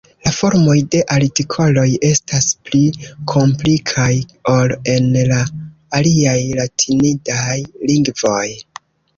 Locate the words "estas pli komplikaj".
2.07-4.07